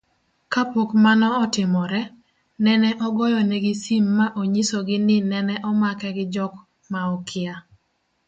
kapok 0.53 0.89
mano 1.03 1.27
otimore, 1.43 2.01
nene 2.63 2.89
ogoyonegi 3.07 3.73
sim 3.83 4.05
maonyisogi 4.17 4.97
ni 5.07 5.17
nene 5.31 5.53
omake 5.69 6.09
gi 6.15 6.25
jok 6.33 6.53
maokia 6.91 7.55